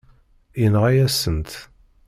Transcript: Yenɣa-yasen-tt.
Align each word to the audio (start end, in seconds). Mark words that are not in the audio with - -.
Yenɣa-yasen-tt. 0.61 1.53